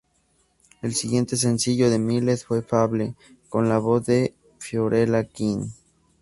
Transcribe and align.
El 0.81 0.95
siguiente 0.95 1.37
sencillo 1.37 1.91
de 1.91 1.99
Miles 1.99 2.45
fue 2.45 2.63
"Fable", 2.63 3.13
con 3.49 3.69
la 3.69 3.77
voz 3.77 4.03
de 4.07 4.33
Fiorella 4.57 5.23
Quinn. 5.25 5.75